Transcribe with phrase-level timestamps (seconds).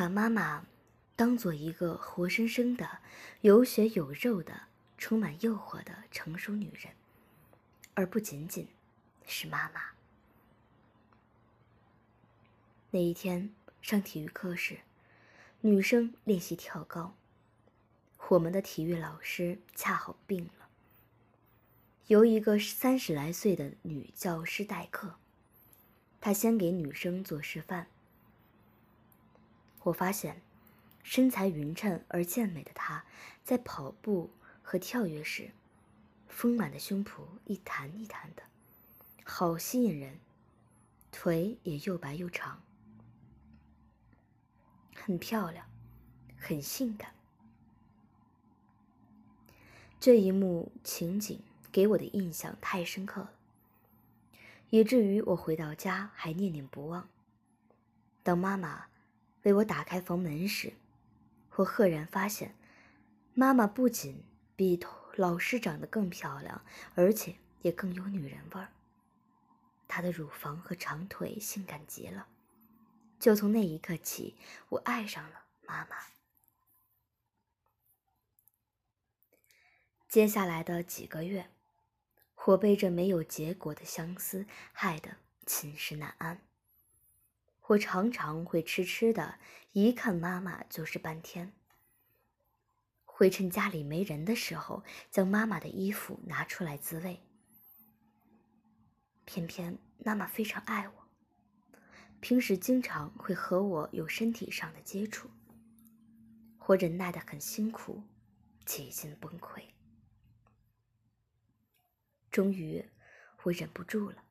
[0.00, 0.64] 把妈妈
[1.14, 3.00] 当做一个活生生的、
[3.42, 4.62] 有血有肉的、
[4.96, 6.94] 充满诱惑的成熟女人，
[7.92, 8.66] 而不仅仅
[9.26, 9.82] 是妈妈。
[12.92, 14.78] 那一天上体育课时，
[15.60, 17.14] 女生练习跳高，
[18.30, 20.70] 我们的体育老师恰好病了，
[22.06, 25.16] 由一个三十来岁的女教师代课，
[26.22, 27.88] 她先给女生做示范。
[29.84, 30.42] 我发现，
[31.02, 33.04] 身材匀称而健美的她，
[33.42, 34.30] 在跑步
[34.62, 35.52] 和跳跃时，
[36.28, 38.42] 丰满的胸脯一弹一弹的，
[39.24, 40.20] 好吸引人，
[41.10, 42.62] 腿也又白又长，
[44.94, 45.66] 很漂亮，
[46.36, 47.14] 很性感。
[49.98, 53.32] 这一幕情景给我的印象太深刻了，
[54.68, 57.08] 以至于我回到家还念念不忘。
[58.22, 58.89] 当妈妈。
[59.42, 60.74] 为我打开房门时，
[61.56, 62.54] 我赫然发现，
[63.34, 64.22] 妈妈不仅
[64.54, 64.78] 比
[65.16, 68.68] 老师长得更漂亮，而且也更有女人味儿。
[69.88, 72.28] 她的乳房和长腿性感极了。
[73.18, 74.36] 就从那一刻起，
[74.70, 75.96] 我爱上了妈妈。
[80.08, 81.50] 接下来的几个月，
[82.46, 85.16] 我被这没有结果的相思害得
[85.46, 86.49] 寝食难安。
[87.70, 89.38] 我常常会痴痴的，
[89.72, 91.52] 一看妈妈就是半天。
[93.04, 97.20] 会趁家里没人的时候，将妈妈的衣服拿出来自慰。
[99.24, 101.08] 偏偏妈妈非常爱我，
[102.18, 105.30] 平时经常会和我有身体上的接触。
[106.66, 108.02] 我忍耐的很辛苦，
[108.64, 109.62] 几近崩溃。
[112.32, 112.90] 终于，
[113.44, 114.24] 我忍不住了，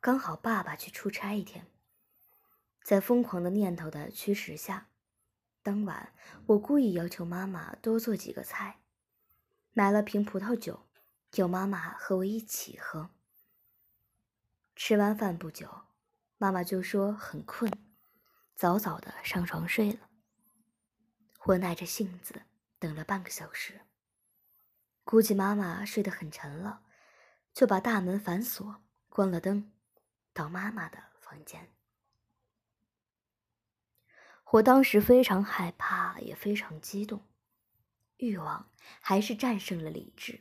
[0.00, 1.66] 刚好爸爸去出差一天。
[2.82, 4.88] 在疯狂的念头的驱使下，
[5.62, 6.12] 当晚
[6.46, 8.80] 我故意要求妈妈多做几个菜，
[9.72, 10.86] 买了瓶葡萄酒，
[11.30, 13.10] 叫妈妈和我一起喝。
[14.74, 15.82] 吃完饭不久，
[16.38, 17.70] 妈妈就说很困，
[18.56, 20.08] 早早的上床睡了。
[21.44, 22.42] 我耐着性子
[22.78, 23.82] 等了半个小时，
[25.04, 26.82] 估计妈妈睡得很沉了，
[27.52, 29.70] 就把大门反锁，关了灯，
[30.32, 31.68] 到妈妈的房间。
[34.52, 37.22] 我当时非常害怕，也非常激动，
[38.16, 38.68] 欲望
[39.00, 40.40] 还是战胜了理智。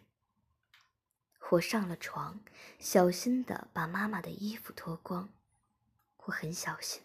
[1.51, 2.39] 我上了床，
[2.79, 5.29] 小心的把妈妈的衣服脱光，
[6.25, 7.03] 我很小心，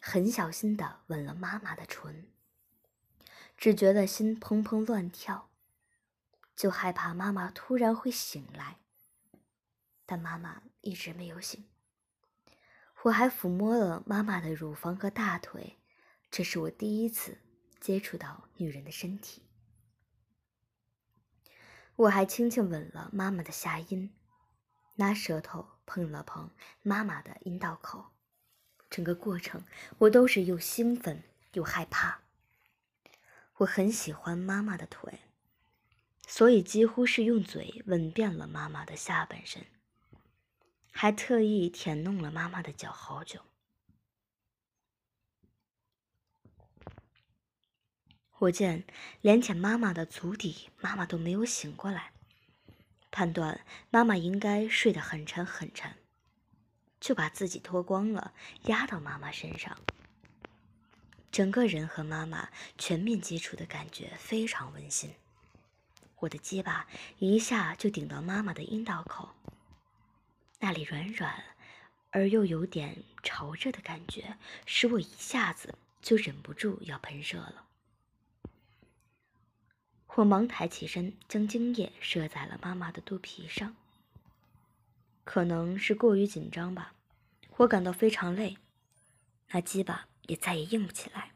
[0.00, 2.28] 很小心的吻了妈妈的唇。
[3.56, 5.50] 只觉得心砰砰乱跳，
[6.54, 8.78] 就害怕妈妈突然会醒来。
[10.06, 11.66] 但妈妈一直没有醒。
[13.02, 15.77] 我还抚摸了妈妈的乳房和大腿。
[16.30, 17.38] 这是我第一次
[17.80, 19.42] 接触到女人的身体，
[21.96, 24.12] 我还轻轻吻了妈妈的下阴，
[24.96, 26.50] 拿舌头碰了碰
[26.82, 28.12] 妈妈的阴道口，
[28.90, 29.64] 整个过程
[29.98, 31.24] 我都是又兴奋
[31.54, 32.20] 又害怕。
[33.56, 35.20] 我很喜欢妈妈的腿，
[36.26, 39.66] 所以几乎是用嘴吻遍了妈妈的下半身，
[40.92, 43.40] 还特意舔弄了妈妈的脚好久。
[48.40, 48.84] 我见
[49.20, 52.12] 连舔妈妈的足底，妈妈都没有醒过来，
[53.10, 55.96] 判断妈妈应该睡得很沉很沉，
[57.00, 58.32] 就把自己脱光了，
[58.66, 59.76] 压到妈妈身上。
[61.32, 62.48] 整个人和妈妈
[62.78, 65.12] 全面接触的感觉非常温馨。
[66.20, 66.86] 我的鸡巴
[67.18, 69.30] 一下就顶到妈妈的阴道口，
[70.60, 71.44] 那里软软
[72.10, 77.64] 而又有点潮热的感觉，使我一下子就忍不住要喷射了。
[80.18, 83.76] 我忙抬起身，将精液射在了妈妈的肚皮上。
[85.22, 86.92] 可能是过于紧张吧，
[87.58, 88.56] 我感到非常累，
[89.50, 91.30] 那鸡巴也再也硬不起来。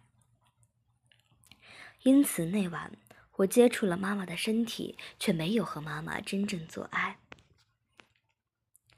[2.03, 2.99] 因此那晚
[3.37, 7.21] 我接触了妈妈的身体，却没有和妈妈真正做爱。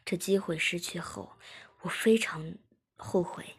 [0.06, 1.36] 这机会失去后，
[1.82, 2.54] 我非常
[2.96, 3.56] 后悔，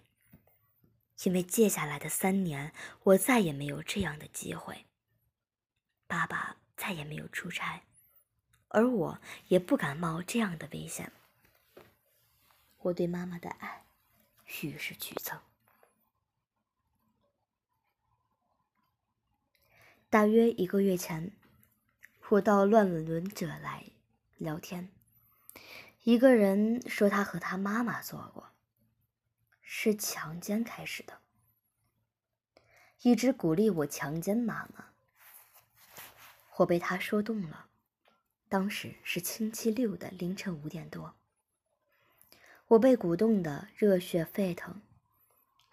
[1.24, 2.74] 因为接下来的三年，
[3.04, 4.86] 我再也没有这样的机会。
[6.08, 7.84] 爸爸再也没有出差，
[8.70, 11.12] 而我也不敢冒这样的危险。
[12.80, 13.86] 我对妈妈的爱
[14.62, 15.40] 与日俱增。
[20.10, 21.32] 大约一个月前，
[22.30, 23.86] 我到乱伦者来
[24.38, 24.90] 聊天，
[26.04, 28.52] 一个人说他和他妈妈做过，
[29.62, 31.20] 是强奸开始的，
[33.02, 34.95] 一直鼓励我强奸妈妈。
[36.58, 37.68] 我被他说动了，
[38.48, 41.16] 当时是星期六的凌晨五点多。
[42.68, 44.82] 我被鼓动的热血沸腾，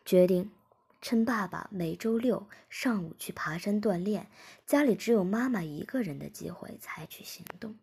[0.04, 0.52] 决定
[1.00, 4.28] 趁爸爸每周六上午去爬山锻炼，
[4.66, 7.78] 家里只有妈妈一个人的机会采取行动。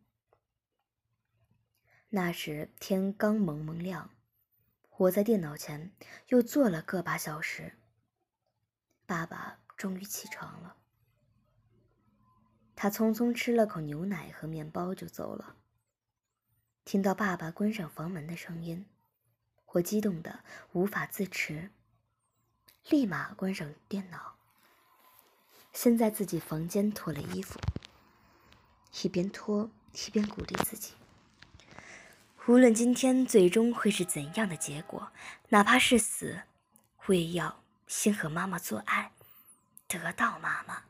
[2.09, 4.09] 那时天刚蒙蒙亮，
[4.97, 5.91] 我在电脑前
[6.27, 7.73] 又坐了个把小时。
[9.05, 10.75] 爸爸终于起床了。
[12.81, 15.57] 他匆匆吃了口牛奶和面包就走了。
[16.85, 18.85] 听到爸爸关上房门的声音，
[19.73, 21.71] 我激动的无法自持，
[22.87, 24.37] 立马关上电脑，
[25.73, 27.59] 先在自己房间脱了衣服，
[29.03, 30.93] 一边脱一边鼓励自己：
[32.47, 35.11] 无论今天最终会是怎样的结果，
[35.49, 36.43] 哪怕是死，
[37.07, 39.11] 我也要先和妈妈做爱，
[39.85, 40.83] 得到妈妈。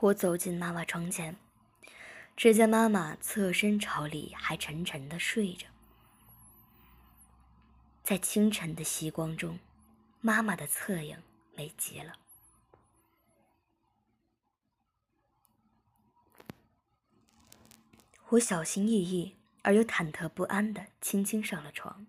[0.00, 1.36] 我走进妈妈床前，
[2.34, 5.66] 只见妈妈侧身朝里，还沉沉的睡着。
[8.02, 9.58] 在清晨的夕光中，
[10.22, 11.22] 妈妈的侧影
[11.54, 12.14] 美极了。
[18.30, 22.06] 我小心翼翼而又忐忑不安的轻轻上了床，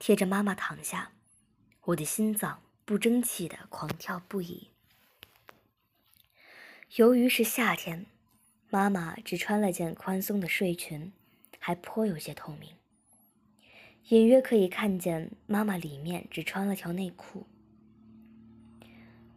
[0.00, 1.12] 贴着妈妈躺下，
[1.82, 4.72] 我的心脏不争气的狂跳不已。
[6.94, 8.06] 由于是夏天，
[8.70, 11.12] 妈妈只穿了件宽松的睡裙，
[11.58, 12.70] 还颇有些透明，
[14.08, 17.46] 隐约可以看见妈妈里面只穿了条内裤。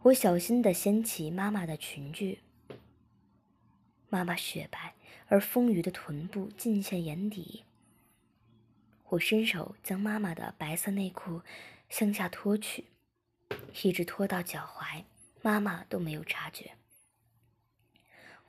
[0.02, 2.38] 我小心地掀起妈妈的裙裾，
[4.08, 4.94] 妈妈雪白
[5.26, 7.64] 而丰腴的臀部尽现眼底。
[9.08, 11.42] 我伸手将妈妈的白色内裤
[11.90, 12.84] 向下拖去，
[13.82, 15.02] 一直拖到脚踝，
[15.42, 16.70] 妈妈都没有察觉。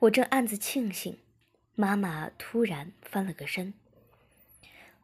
[0.02, 1.16] 我正暗自庆幸，
[1.76, 3.72] 妈妈突然翻了个身，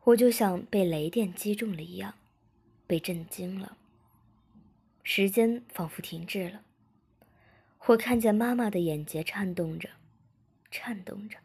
[0.02, 2.14] 我就像被雷电击中了一样，
[2.84, 3.76] 被震惊了。
[5.04, 6.64] 时间仿佛停滞了，
[7.86, 9.88] 我看见妈妈的眼睫颤动着，
[10.68, 11.38] 颤动着。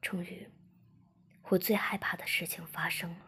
[0.00, 0.48] 终于，
[1.48, 3.26] 我最害怕的事情发生了，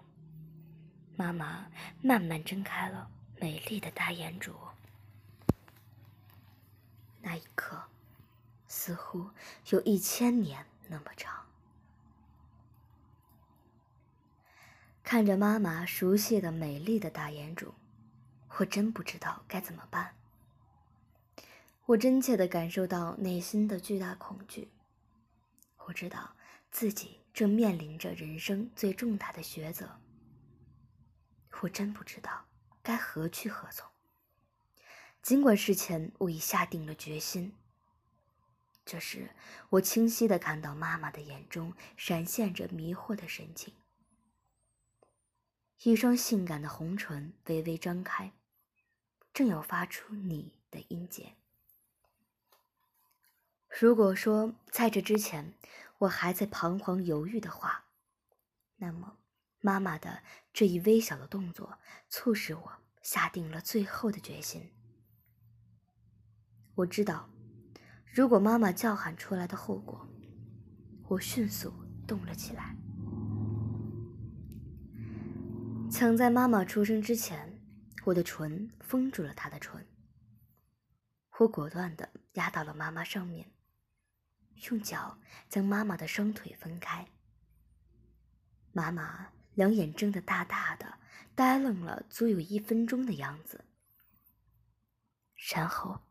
[1.16, 1.70] 妈妈
[2.00, 4.54] 慢慢睁开了美丽的大眼珠。
[7.20, 7.78] 那一刻。
[8.78, 9.30] 似乎
[9.70, 11.44] 有一千年那么长。
[15.02, 17.74] 看着妈妈熟悉的美丽的大眼珠，
[18.56, 20.14] 我真不知道该怎么办。
[21.86, 24.70] 我真切的感受到内心的巨大恐惧。
[25.86, 26.36] 我知道
[26.70, 29.98] 自己正面临着人生最重大的抉择。
[31.62, 32.44] 我真不知道
[32.80, 33.90] 该何去何从。
[35.20, 37.52] 尽管事前我已下定了决心。
[38.88, 39.28] 这时，
[39.68, 43.74] 我清晰的看到妈妈的眼中闪现着迷惑的神情，
[45.82, 48.32] 一双性感的红唇微微张开，
[49.34, 51.34] 正要发出“你”的音节。
[53.68, 55.52] 如果说在这之前
[55.98, 57.84] 我还在彷徨犹豫的话，
[58.76, 59.18] 那么
[59.60, 61.78] 妈妈的这一微小的动作
[62.08, 64.72] 促使我下定了最后的决心。
[66.76, 67.28] 我知道。
[68.18, 70.04] 如果妈妈叫喊出来的后果，
[71.06, 71.72] 我迅速
[72.04, 72.74] 动了起来。
[75.88, 77.62] 抢在妈妈出生之前，
[78.06, 79.86] 我的唇封住了她的唇。
[81.38, 83.52] 我果断地压到了妈妈上面，
[84.68, 85.16] 用脚
[85.48, 87.06] 将妈妈的双腿分开。
[88.72, 90.98] 妈妈两眼睁得大大的，
[91.36, 93.64] 呆愣了足有一分钟的样子，
[95.54, 96.07] 然后。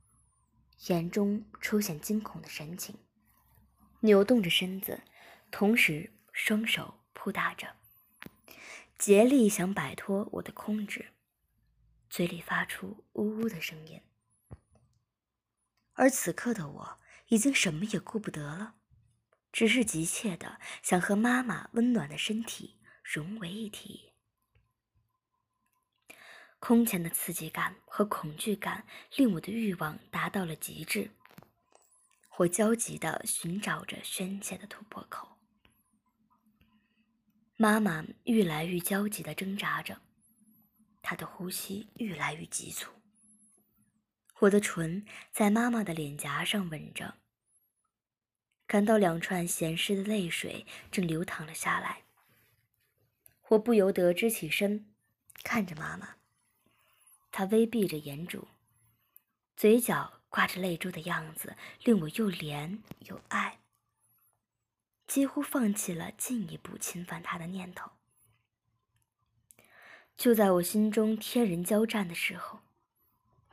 [0.86, 2.96] 眼中出现惊恐的神情，
[4.02, 5.02] 扭动着身子，
[5.50, 7.76] 同时双手扑打着，
[8.98, 11.08] 竭力想摆脱我的控制，
[12.10, 14.02] 嘴里发出呜呜的声音。
[15.94, 18.76] 而此刻的我已经什么也顾不得了，
[19.52, 24.07] 只是急切的想和妈妈温暖的身体融为一体。
[26.60, 28.86] 空前的刺激感和恐惧感
[29.16, 31.12] 令我的欲望达到了极致。
[32.38, 35.38] 我焦急地寻找着宣泄的突破口。
[37.56, 40.02] 妈妈愈来愈焦急地挣扎着，
[41.02, 42.92] 她的呼吸愈来愈急促。
[44.42, 47.16] 我的唇在妈妈的脸颊上吻着，
[48.68, 52.04] 感到两串咸湿的泪水正流淌了下来。
[53.50, 54.94] 我不由得支起身，
[55.44, 56.17] 看着妈妈。
[57.38, 58.48] 他微闭着眼珠，
[59.56, 60.12] 嘴角。
[60.28, 63.60] 挂着泪珠的样子令我又怜又爱，
[65.06, 67.92] 几乎放弃了进一步侵犯他的念头。
[70.18, 72.60] 就在我心中天人交战的时候，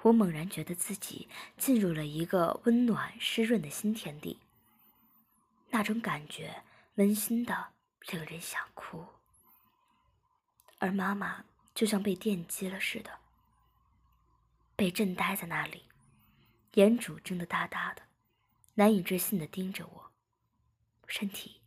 [0.02, 4.40] 我猛然觉得自己进入了一个温暖湿润的新天地。
[5.70, 6.64] 那种感觉
[6.94, 7.68] 温馨的
[8.08, 9.06] 令人想哭，
[10.78, 13.20] 而妈妈就像被电击了似的，
[14.76, 15.84] 被震呆在那里。
[16.74, 18.02] 眼珠睁得大大的，
[18.74, 20.12] 难以置信的盯着我，
[21.06, 21.60] 身体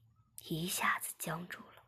[0.44, 1.84] 一下子僵住了。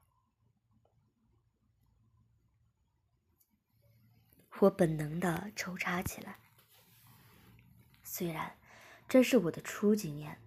[4.60, 6.40] 我本能的抽插起来，
[8.04, 8.58] 虽然
[9.08, 10.42] 这是我的初经验，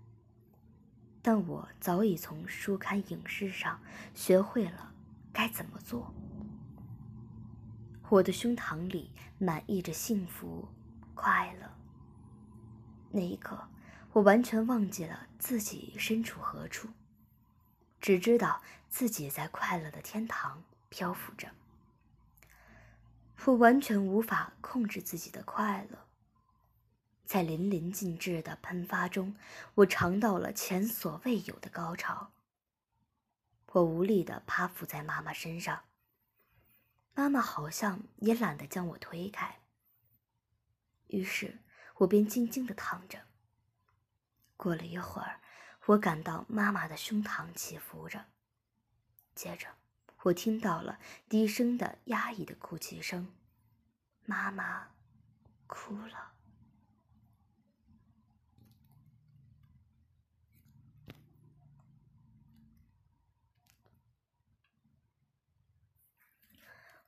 [1.21, 3.83] 但我早已从书刊影视上
[4.14, 4.95] 学会了
[5.33, 6.14] 该怎么做。
[8.12, 10.69] 我的胸膛里满溢着幸福、
[11.14, 11.73] 快乐。
[13.11, 13.66] 那一刻，
[14.12, 16.90] 我完全忘记了自己身处何处，
[18.02, 21.52] 只知道自己在快乐的天堂漂浮着。
[23.47, 26.04] 我完全无法控制自己的快乐，
[27.25, 29.35] 在淋漓尽致的喷发中，
[29.76, 32.31] 我尝到了前所未有的高潮。
[33.69, 35.85] 我无力地趴伏在妈妈身上，
[37.14, 39.61] 妈妈好像也懒得将我推开，
[41.09, 41.61] 于是。
[41.97, 43.26] 我便静静地躺着。
[44.57, 45.40] 过了一会儿，
[45.87, 48.25] 我感到妈妈的胸膛起伏着，
[49.35, 49.69] 接着
[50.23, 53.33] 我听到了低声的压抑的哭泣声，
[54.25, 54.88] 妈妈
[55.69, 56.33] 哭了。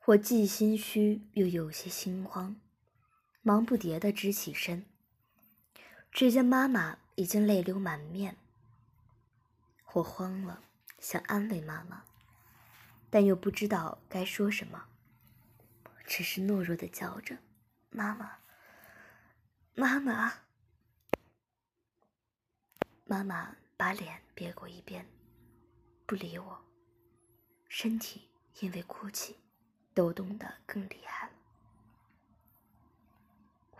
[0.06, 2.56] 我既心虚又有些心慌。
[3.40, 4.84] 忙不迭地直起身，
[6.10, 8.36] 只见妈妈已经泪流满面。
[9.94, 10.62] 我慌了，
[10.98, 12.04] 想安慰妈妈，
[13.08, 14.86] 但又不知道该说什么，
[16.06, 17.38] 只是懦弱地叫着
[17.90, 18.38] ：“妈妈，
[19.74, 20.32] 妈妈。”
[23.04, 25.06] 妈妈把脸别过一边，
[26.06, 26.64] 不理我，
[27.68, 28.30] 身体
[28.60, 29.36] 因为哭泣
[29.94, 31.32] 抖动得更厉害了。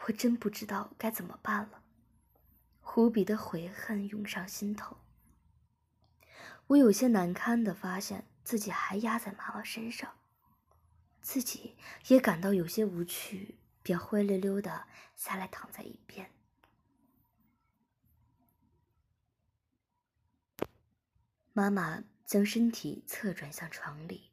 [0.06, 1.82] 我真不知道该怎么办了，
[2.94, 4.96] 无比的悔恨涌上心头。
[6.68, 10.14] 我有些难堪的发现自己还压在妈妈身上，
[11.20, 16.30] 自己也感到有些无趣，便灰溜溜的下来躺在一边。
[21.52, 24.30] 妈妈将身体侧转向床里，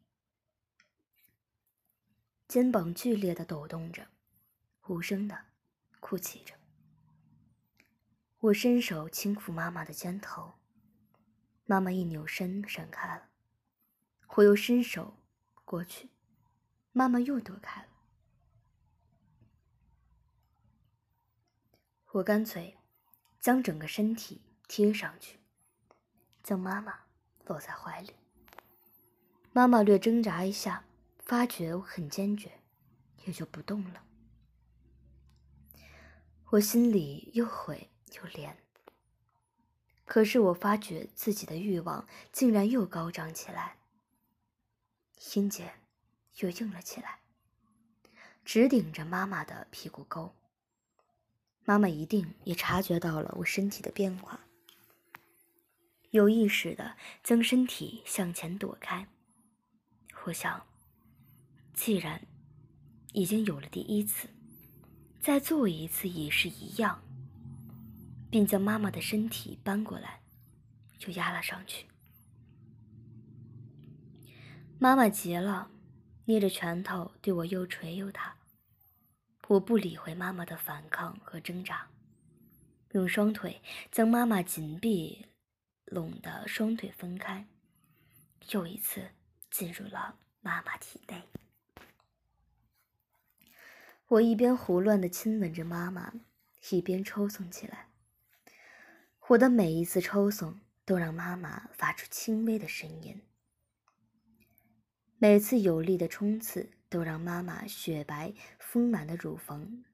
[2.52, 4.10] 肩膀剧烈的抖动着，
[4.88, 5.46] 无声的。
[6.02, 6.54] 哭泣着，
[8.40, 10.56] 我伸手轻抚妈妈的肩头，
[11.64, 13.30] 妈妈一扭身闪开了，
[14.36, 15.16] 我又伸手
[15.64, 16.10] 过去，
[16.92, 17.88] 妈妈又躲开了。
[22.12, 22.78] 我干脆
[23.40, 25.40] 将整个身体贴上去，
[26.44, 27.00] 将妈妈
[27.46, 28.14] 搂在怀里。
[29.54, 30.84] 妈妈略挣扎一下，
[31.32, 32.52] 发觉我很坚决，
[33.26, 34.04] 也就不动了。
[36.50, 38.54] 我心里又悔又怜，
[40.04, 43.78] 可是我发觉自己的欲望竟然又高涨起来，
[45.18, 45.82] 心间
[46.40, 47.20] 又硬了起来，
[48.44, 50.36] 直顶着妈妈的屁股沟。
[51.64, 54.42] 妈妈一定也察觉到了我身体的变化，
[56.10, 59.08] 有意识的将身体向前躲开。
[60.26, 60.68] 我想，
[61.74, 62.22] 既然
[63.14, 64.30] 已经有了第一次。
[65.20, 67.00] 再做一次也是一样，
[68.32, 70.20] 并将妈妈的身体搬过来，
[70.98, 71.86] 就压了上去。
[74.80, 75.70] 妈妈急了，
[76.26, 78.36] 捏着拳头对我又捶又打。
[79.48, 81.88] 我不理会妈妈的反抗和挣扎，
[82.94, 83.62] 用双腿
[83.92, 85.28] 将妈妈紧闭
[85.86, 87.46] 拢的双腿分开，
[88.50, 89.08] 又一次
[89.52, 91.22] 进入了妈妈体内。
[94.12, 96.12] 我一边胡乱的亲吻着妈妈，
[96.72, 97.88] 一边抽送起来。
[99.30, 103.22] 我的每一次抽送都让妈妈发出轻微的声音，
[105.18, 109.86] 每次有力的冲刺都让妈妈雪白丰满的乳房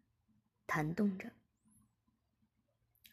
[0.65, 1.31] 弹动着。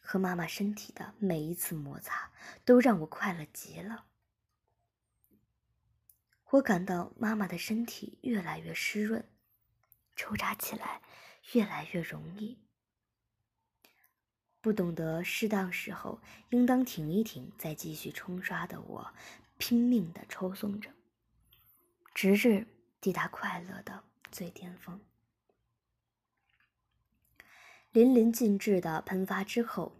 [0.01, 2.31] 和妈妈身体的每一次摩擦
[2.63, 4.05] 都让我快乐极了。
[6.49, 9.23] 我感到妈妈的身体越来越湿润。
[10.15, 11.01] 抽扎起来
[11.53, 12.57] 越来越容易，
[14.61, 16.19] 不懂得适当时候
[16.49, 19.13] 应当停一停，再继续冲刷的我，
[19.57, 20.89] 拼命的抽送着，
[22.13, 22.65] 直至
[22.99, 24.99] 抵达快乐的最巅峰。
[27.91, 29.95] 淋漓尽致的喷发之后，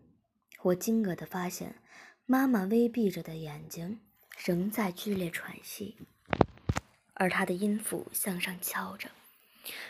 [0.64, 1.82] 我惊愕的发现，
[2.26, 4.02] 妈妈微闭着的眼睛
[4.38, 5.98] 仍在剧烈喘息，
[7.14, 9.12] 而她的音符向上翘着。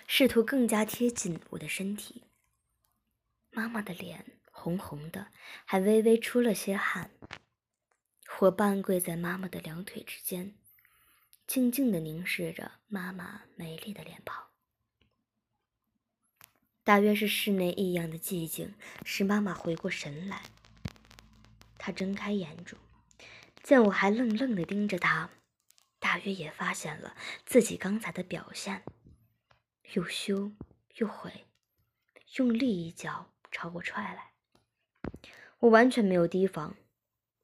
[0.08, 2.24] 试图更加贴近我的身体。
[3.52, 5.28] 妈妈的脸红红的，
[5.66, 7.12] 还微微出了些汗。
[8.40, 10.56] 我半跪在妈妈的两腿之间，
[11.48, 14.48] 静静地凝视着妈妈美丽的脸庞。
[16.84, 20.44] 大约是室内异样的寂静，使妈妈回过神来。
[21.78, 22.76] 她睁开眼珠，
[23.64, 25.30] 见我还愣愣地盯着她，
[26.00, 27.16] 大约也发现了
[27.46, 28.84] 自己刚才的表现。
[29.94, 30.52] 又羞
[30.96, 31.46] 又悔，
[32.38, 34.32] 用力一脚朝我踹来。
[35.60, 36.76] 我完全没有提防，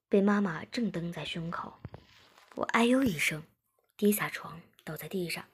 [0.09, 1.79] 被妈妈正蹬在胸口。
[2.55, 3.43] 我哎呦一声，
[3.95, 5.45] 跌下床，倒在地上。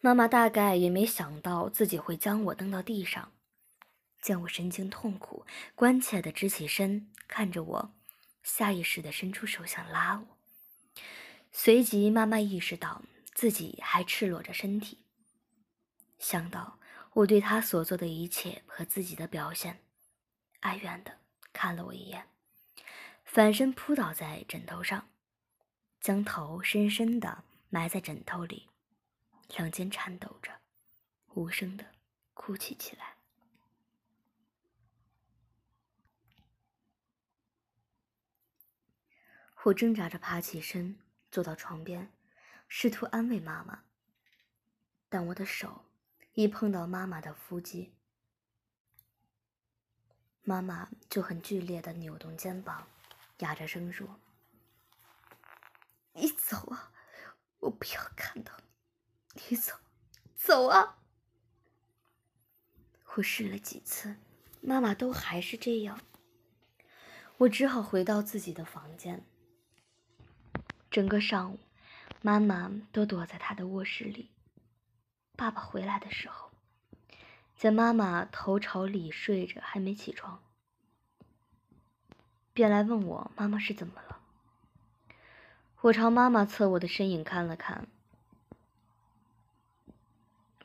[0.00, 3.32] 妈妈大概也没想到自己会将我蹬到地上，
[4.20, 7.94] 见我神情痛苦，关切地直起身看着我，
[8.42, 10.36] 下意识地伸出手想拉我。
[11.50, 13.02] 随即，妈妈意识到。
[13.34, 15.04] 自己还赤裸着身体，
[16.18, 16.78] 想到
[17.12, 19.82] 我对他所做的一切和自己的表现，
[20.60, 21.18] 哀怨的
[21.52, 22.28] 看了我一眼，
[23.24, 25.10] 反身扑倒在枕头上，
[26.00, 28.68] 将头深深的埋在枕头里，
[29.56, 30.60] 两肩颤抖着，
[31.34, 31.84] 无声的
[32.34, 33.16] 哭泣起来。
[39.64, 42.13] 我挣扎着爬起身，坐到床边。
[42.76, 43.84] 试图安慰妈妈，
[45.08, 45.84] 但我的手
[46.32, 47.94] 一碰到妈妈的腹肌，
[50.42, 52.88] 妈妈就很剧烈的扭动肩膀，
[53.38, 54.18] 哑着声说
[56.14, 56.90] ：“你走啊，
[57.60, 58.52] 我不要看到
[59.34, 59.76] 你，你走，
[60.34, 60.98] 走啊！”
[63.14, 64.16] 我试了几次，
[64.60, 66.00] 妈妈都还是这样，
[67.38, 69.24] 我只好回到自己的房间。
[70.90, 71.60] 整个上午。
[72.26, 74.30] 妈妈都躲在他的卧室里。
[75.36, 76.50] 爸爸回来的时候，
[77.54, 80.42] 见妈妈头朝里睡着，还没起床，
[82.54, 84.20] 便来问我妈妈是怎么了。
[85.82, 87.86] 我朝妈妈侧卧的身影看了看，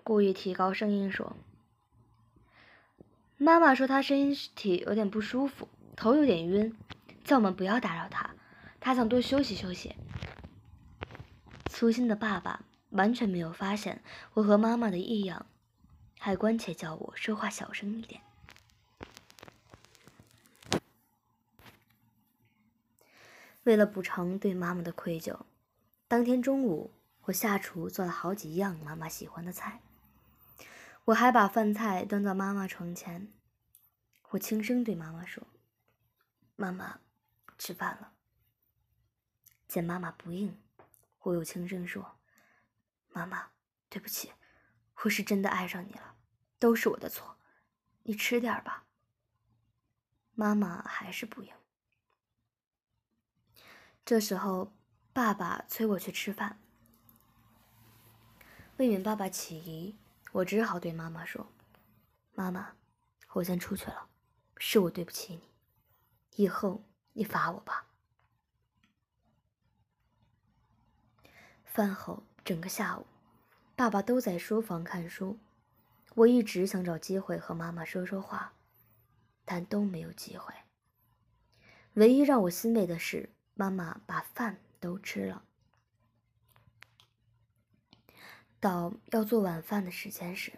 [0.02, 1.36] 故意提高声音说
[3.36, 5.68] ：“妈妈说她身体有点不舒服，
[5.98, 6.74] 头有点晕，
[7.26, 8.30] 叫我们不要打扰她，
[8.80, 9.98] 她想多休息休息。”
[11.80, 15.46] 粗心的爸爸完全没有发现我和妈妈的异样，
[16.20, 18.22] 还关切叫我说话小声一点。
[23.64, 25.40] 为了补偿对妈妈的愧疚，
[26.10, 29.80] 当天中午我下厨做了好几样妈妈喜欢的菜。
[31.06, 33.32] 我还把饭菜端到妈妈床前，
[34.32, 35.48] 我轻声对妈妈说
[36.58, 37.00] ：“妈妈，
[37.58, 38.12] 吃饭了。”
[39.70, 40.60] 见妈妈不应。
[41.20, 42.20] 我又轻声说
[43.10, 43.52] ：“妈妈，
[43.90, 44.34] 对不起，
[45.04, 46.16] 我是真的爱上你了，
[46.58, 47.38] 都是我的错，
[48.04, 48.86] 你吃点吧。”
[50.34, 51.54] 妈妈还是不应。
[54.06, 54.74] 这时候，
[55.12, 56.62] 爸爸催我去吃饭，
[58.78, 59.98] 为免爸爸起疑，
[60.32, 61.52] 我只好对妈妈说
[62.34, 62.76] ：“妈妈，
[63.34, 64.08] 我先出去了，
[64.58, 65.52] 是我对不起你，
[66.44, 67.88] 以后你罚我吧。”
[71.72, 73.06] 饭后，整个下午，
[73.76, 75.38] 爸爸都在书房看书。
[76.16, 78.54] 我一直想找机会和妈妈说说话，
[79.46, 80.52] 但都没有机会。
[81.94, 85.44] 唯一让我欣慰的是，妈妈把饭都吃了。
[88.60, 90.54] 到要做晚饭的时间时，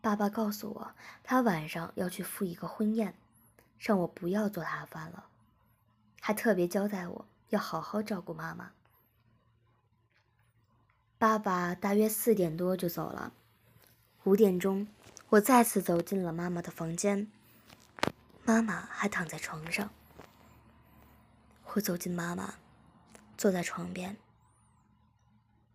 [0.00, 3.14] 爸爸告诉我，他晚上要去赴一个婚宴，
[3.78, 5.28] 让我不要做他饭了，
[6.20, 8.72] 还特别交代我要好好照顾妈妈。
[11.24, 13.32] 爸爸大约四点多就走了，
[14.24, 14.86] 五点钟，
[15.30, 17.32] 我再次走进了妈妈的房间，
[18.44, 19.90] 妈妈还躺在床上。
[21.72, 22.56] 我走进妈妈，
[23.38, 24.18] 坐在床边。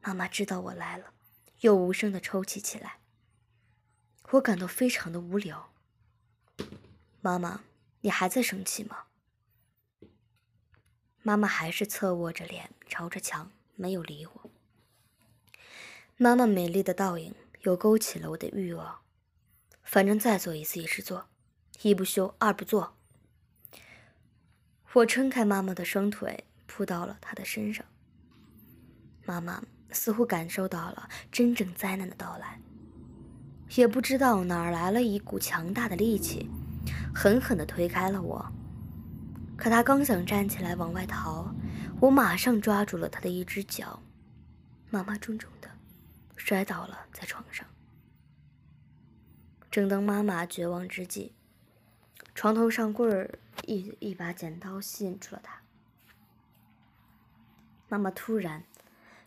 [0.01, 1.13] 妈妈知道我来了，
[1.61, 2.99] 又无声的抽泣起来。
[4.29, 5.71] 我感到非常的无聊。
[7.21, 7.61] 妈妈，
[8.01, 9.05] 你还在生气吗？
[11.23, 14.48] 妈妈还是侧卧着脸朝着墙，没有理我。
[16.21, 18.97] 妈妈美丽的倒影又勾起了我的欲望，
[19.83, 21.29] 反正再做一次也是做，
[21.81, 22.97] 一不休，二不做。
[24.91, 27.85] 我撑开妈妈的双腿，扑到了她的身上。
[29.25, 32.59] 妈妈似乎感受到了真正灾难的到来，
[33.77, 36.49] 也不知道哪儿来了一股强大的力气，
[37.15, 38.45] 狠狠地推开了我。
[39.55, 41.55] 可他刚想站起来往外逃，
[42.01, 44.03] 我马上抓住了他的一只脚，
[44.89, 45.68] 妈妈重重的
[46.39, 47.67] 摔倒了在床上。
[49.69, 51.35] 正当妈妈绝望之际，
[52.33, 55.61] 床头上柜儿一一把剪刀吸引住了她。
[57.87, 58.63] 妈妈突然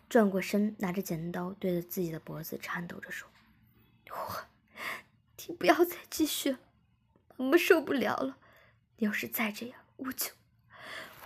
[0.09, 3.29] 转过身，拿着剪刀对着自己的脖子颤抖着说
[4.11, 4.45] ：“我，
[5.47, 6.59] 你不要再继续了，
[7.37, 8.37] 妈妈受不了了。
[8.97, 10.31] 你要是再这样……”我就，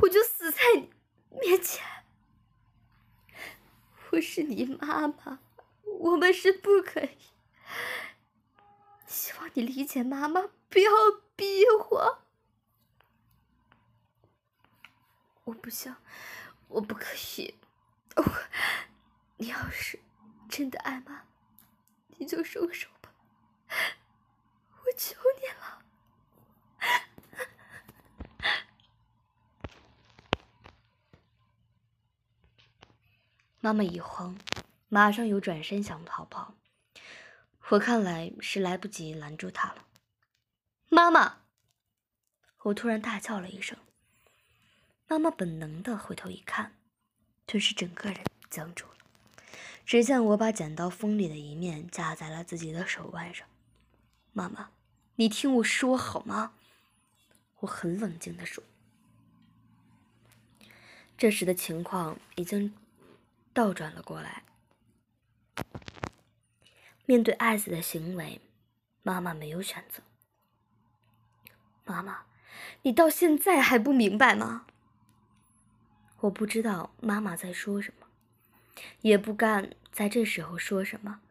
[0.02, 0.92] 我就死在你
[1.40, 1.84] 面前。
[4.12, 5.40] 我是你妈妈，
[5.98, 7.18] 我们是不可以。
[9.06, 10.92] 希望你理解妈妈，不要
[11.36, 12.20] 逼我。
[15.46, 15.98] 我不想，
[16.68, 17.56] 我不可以。
[19.38, 20.00] 你要是
[20.50, 21.24] 真的爱妈，
[22.18, 23.12] 你就收手吧。
[23.68, 25.84] 我求你了。
[33.60, 34.38] 妈妈一慌，
[34.90, 36.56] 马上又转身想逃跑。
[37.70, 39.86] 我看来是来不及拦住他了。
[40.90, 41.40] 妈妈！
[42.64, 43.78] 我突然大叫了一声。
[45.08, 46.74] 妈妈本能的回头一看，
[47.46, 48.94] 顿时整个人僵住了。
[49.86, 53.48] 只见我把剪刀锋利的一面架在了自己的手腕上。
[54.34, 54.70] 妈妈，
[55.16, 56.54] 你听我说好吗？
[57.60, 58.64] 我很冷静的说。
[61.18, 62.74] 这时的情况已经。
[63.54, 64.44] 倒转了过来。
[67.06, 68.42] 面对爱子的行为，
[69.04, 70.04] 妈妈没有选择。
[71.86, 72.26] 妈妈，
[72.82, 74.66] 你到现在还不明白吗？
[76.22, 78.08] 我不知道妈妈在说什么，
[79.02, 81.22] 也不敢在这时候说什么，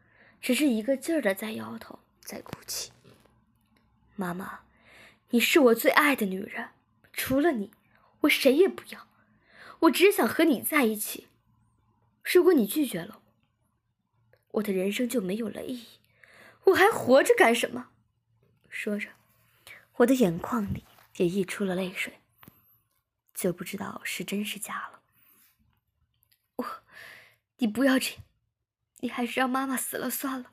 [0.41, 2.93] 只是一个劲儿的在摇头，在哭泣。
[4.15, 4.61] 妈妈，
[5.31, 6.71] 你是我最爱的女人，
[7.13, 7.71] 除了你，
[8.21, 9.07] 我谁也不要，
[9.81, 11.29] 我只想和你在一起。
[12.25, 13.21] 如果你拒绝了
[14.57, 15.87] 我，的人生就没有了意义，
[16.65, 17.91] 我还活着干什么？
[18.69, 19.11] 说着，
[19.97, 20.85] 我的眼眶里
[21.17, 22.21] 也溢出了泪水，
[23.35, 25.01] 就不知道是真是假了。
[26.57, 26.67] 我，
[27.59, 28.23] 你不要这样，
[29.01, 30.53] 你还是让妈妈死了算了。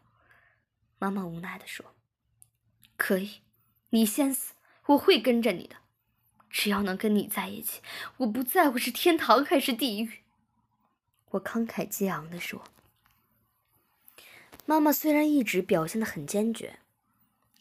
[0.99, 1.95] 妈妈无奈的说
[2.97, 3.41] ：“可以，
[3.89, 4.53] 你先死，
[4.87, 5.77] 我会跟着你的，
[6.49, 7.81] 只要能跟你在一起，
[8.17, 10.23] 我不在乎是天堂还是地狱。”
[11.31, 12.63] 我慷慨激昂地说
[14.65, 16.79] ：“妈妈虽然一直表现得很坚决，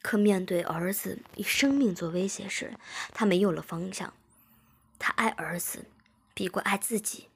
[0.03, 2.75] 可面对儿子以生命做威胁时，
[3.13, 4.15] 她没有了方向。
[4.99, 5.87] 她爱儿子，
[6.33, 7.29] 比过爱自己。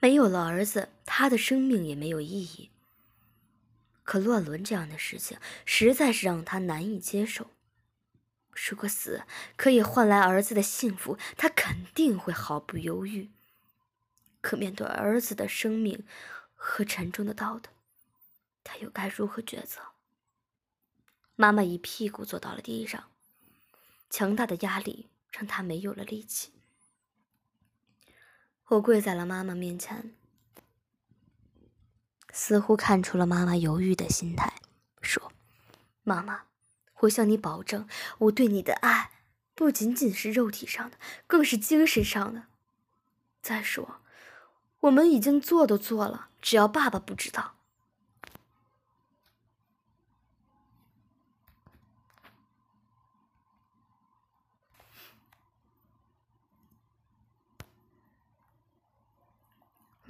[0.00, 2.70] 没有了儿子，她的生命也没有意义。
[4.04, 7.50] 可乱伦这样的事情，实在是让她难以接受。
[8.70, 9.22] 如果死
[9.56, 13.30] 可以换来儿子的幸福，她肯定会毫不犹豫。”
[14.42, 16.04] 可面对儿子的生命
[16.54, 17.70] 和沉重的道德，
[18.70, 19.80] 他又该如何抉择？
[21.36, 23.10] 妈妈一屁股坐到了地上，
[24.10, 26.52] 强大的压力让他没有了力气。
[28.66, 30.14] 我跪在了妈妈面前，
[32.30, 34.60] 似乎看出了妈妈犹豫的心态，
[35.00, 35.32] 说
[36.04, 36.42] ：“妈妈，
[36.98, 39.12] 我向你保证，我对你的爱
[39.54, 42.48] 不仅仅是肉体上的，更是精神上的。
[43.40, 44.02] 再说。”
[44.82, 47.57] 我们已经做都做了，只要爸爸不知道。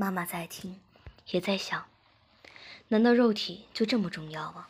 [0.00, 0.80] 妈妈在听，
[1.26, 1.88] 也在想：
[2.86, 4.68] 难道肉体就这么重要吗？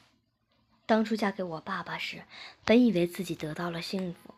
[0.86, 2.24] 当初嫁给我爸爸时，
[2.64, 4.34] 本以为自己得到了幸福，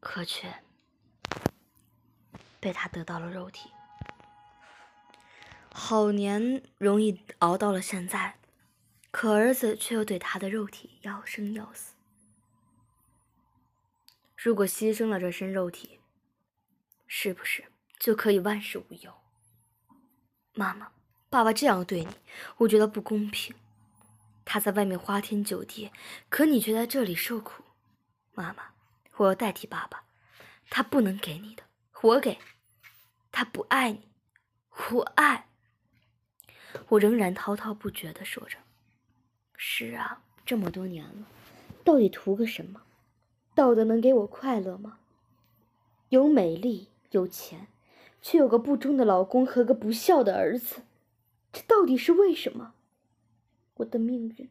[0.00, 0.62] 可却
[2.58, 3.70] 被他得到了肉体。
[5.70, 8.38] 好年容易熬到了现在，
[9.10, 11.92] 可儿子却又对他的肉体要生要死。
[14.34, 16.00] 如果牺牲了这身肉体，
[17.06, 17.66] 是不是
[17.98, 19.12] 就可以万事无忧？
[20.58, 20.90] 妈妈，
[21.30, 22.08] 爸爸这样对你，
[22.56, 23.54] 我觉得不公平。
[24.44, 25.92] 他在外面花天酒地，
[26.28, 27.62] 可你却在这里受苦。
[28.34, 28.64] 妈妈，
[29.18, 30.02] 我要代替爸爸，
[30.68, 31.62] 他不能给你的，
[32.00, 32.38] 我给。
[33.30, 34.08] 他不爱你，
[34.90, 35.46] 我爱。
[36.88, 38.58] 我仍然滔滔不绝地说着
[39.56, 41.26] ：“是啊，这么多年了，
[41.84, 42.82] 到底图个什么？
[43.54, 44.98] 道德能给我快乐吗？
[46.08, 47.68] 有美丽，有钱，
[48.20, 50.82] 却有个不忠的老公和个不孝的儿子，
[51.52, 52.74] 这到底是为什么？
[53.74, 54.48] 我的命运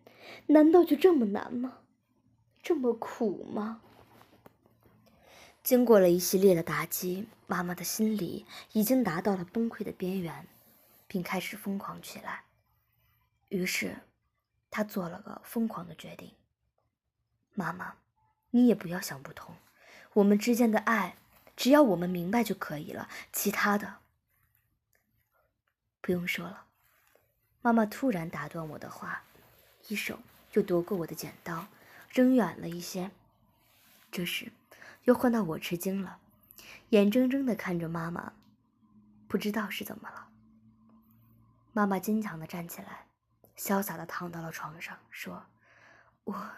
[0.47, 1.79] 难道就这么难吗？
[2.61, 3.81] 这么苦吗？”
[5.61, 10.47] 经过了一系列的打击，妈妈的心里已经达到了崩溃的边缘，
[11.07, 12.45] 并开始疯狂起来。
[13.49, 13.97] 于是，
[14.71, 16.31] 她做了个疯狂的决定
[17.53, 17.95] ：“妈妈，
[18.51, 19.55] 你也不要想不通，
[20.13, 21.17] 我们之间的爱，
[21.57, 23.97] 只要我们明白就可以了，其他的
[25.99, 26.67] 不用说了。”
[27.61, 29.23] 妈妈突然打断我的话，
[29.89, 31.67] 一手就夺过我的剪刀，
[32.09, 33.11] 扔远了一些。
[34.09, 34.53] 这时。
[35.03, 36.19] 又换到我吃惊了，
[36.89, 38.33] 眼睁睁的看着妈妈，
[39.25, 40.27] 不知道是怎么了。
[41.71, 43.05] 妈妈坚强的站起来，
[43.55, 45.45] 潇洒的躺到了床上，说
[46.25, 46.51] ：“我，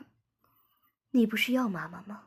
[1.12, 2.24] 你不是要妈妈吗？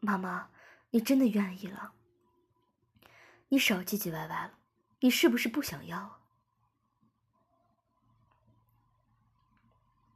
[0.00, 0.48] 妈妈，
[0.94, 1.92] 你真的愿意了？
[3.48, 4.60] 你少唧唧歪歪了，
[5.00, 6.20] 你是不是不想要？”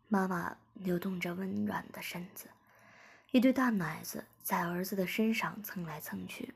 [0.06, 2.48] 妈妈扭动着温软的身子。
[3.32, 6.54] 一对大奶子在儿子的身上蹭来蹭去，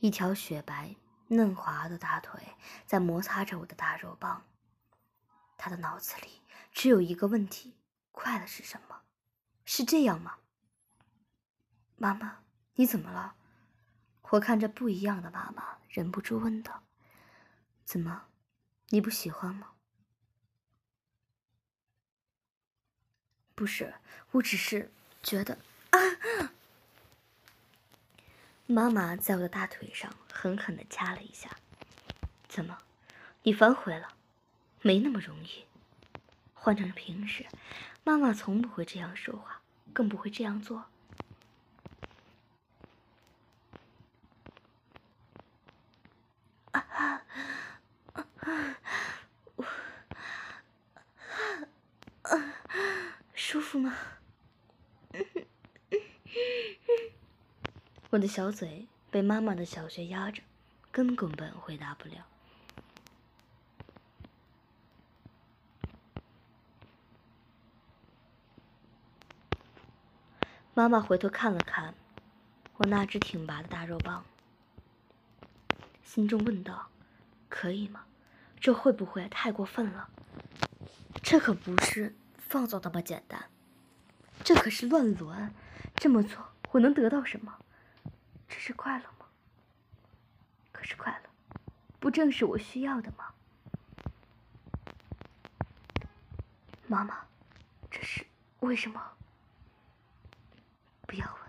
[0.00, 0.96] 一条雪白
[1.28, 2.40] 嫩滑的大腿
[2.84, 4.44] 在摩擦着我的大肉棒。
[5.56, 7.76] 他的脑子里只有一个问题：
[8.10, 9.02] 快乐是什么？
[9.64, 10.38] 是这样吗？
[11.96, 12.42] 妈妈，
[12.74, 13.34] 你怎么了？
[14.30, 16.82] 我看着不一样的妈妈，忍不住问道
[17.84, 18.24] ：“怎么，
[18.88, 19.72] 你不喜欢吗？”
[23.54, 23.94] 不是，
[24.32, 24.90] 我只是。
[25.22, 25.56] 觉得
[25.90, 25.98] 啊！
[28.66, 31.56] 妈妈在我的大腿上狠狠的掐了一下。
[32.48, 32.82] 怎么，
[33.44, 34.16] 你反悔了？
[34.80, 35.64] 没那么容易。
[36.54, 37.46] 换成平时，
[38.02, 40.78] 妈妈从不会这样说话，更不会这样做。
[40.78, 40.80] 啊啊啊！
[40.80, 40.88] 我啊，
[46.72, 46.86] 啊
[48.12, 48.26] 啊
[52.22, 52.54] 啊
[53.34, 53.94] 舒服吗？
[58.10, 60.42] 我的小嘴被妈妈的小穴压着，
[60.90, 62.26] 根根本回答不了。
[70.74, 71.94] 妈妈回头看了看
[72.76, 74.24] 我那只挺拔的大肉棒，
[76.12, 76.90] 心中问道
[77.48, 78.04] ：“可以吗？
[78.60, 80.10] 这会不会太过分了？
[81.22, 83.48] 这可不是放纵那么简单，
[84.44, 85.54] 这可是乱伦。
[85.94, 87.58] 这么做，我能得到什么？”
[88.46, 89.24] 这是快乐吗？
[90.70, 91.30] 可是快乐，
[91.98, 93.32] 不正是我需要的吗？
[96.88, 97.20] 妈妈，
[97.90, 98.26] 这是
[98.60, 99.00] 为什么？
[101.06, 101.42] 不要问。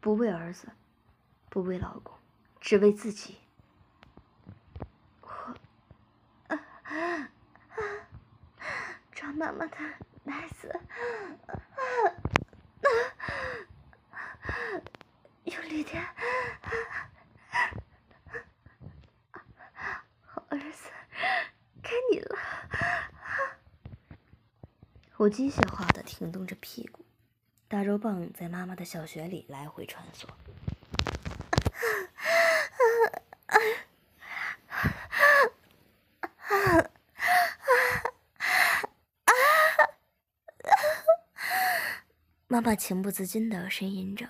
[0.00, 0.68] 不为儿子，
[1.50, 2.15] 不为老公，
[2.66, 3.36] 只为自己。
[5.20, 5.28] 我，
[6.48, 7.30] 啊啊
[7.68, 7.78] 啊！
[9.12, 9.76] 抓妈妈的
[10.24, 10.68] 奶子，
[11.46, 11.54] 啊
[12.82, 14.50] 啊！
[15.44, 16.04] 用力点，
[20.24, 20.90] 好儿子，
[21.80, 22.36] 该你了。
[25.18, 27.04] 我机械化的停动着屁股，
[27.68, 30.26] 大肉棒在妈妈的小穴里来回穿梭。
[42.66, 44.28] 那情不自禁的呻吟着。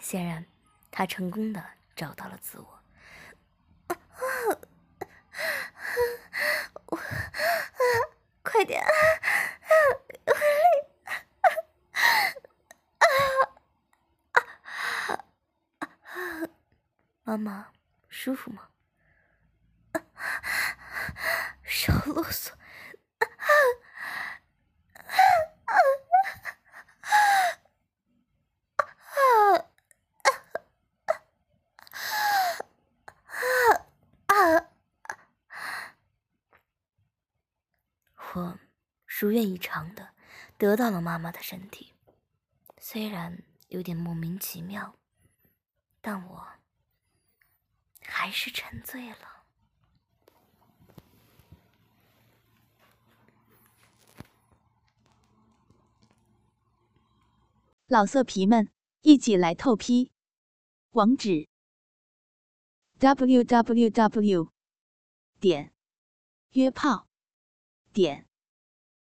[0.00, 0.46] 显然，
[0.90, 1.62] 他成功的
[1.94, 2.58] 找到了自。
[2.58, 2.82] 我，
[8.42, 8.82] 快点，
[10.26, 10.42] 用力！
[17.22, 17.70] 妈妈，
[18.08, 18.66] 舒服吗？
[21.64, 22.52] 少啰嗦。
[38.30, 38.58] 婆
[39.20, 40.14] 如愿以偿的
[40.56, 41.92] 得到了妈妈的身体，
[42.78, 44.96] 虽然有点莫名其妙，
[46.00, 46.46] 但我
[48.00, 49.44] 还是沉醉了。
[57.88, 60.12] 老色皮们，一起来透批！
[60.90, 61.48] 网址
[62.98, 64.52] ：w w w
[65.40, 65.72] 点
[66.50, 67.08] 约炮
[67.92, 68.27] 点